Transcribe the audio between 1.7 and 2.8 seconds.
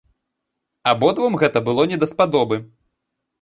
не даспадобы.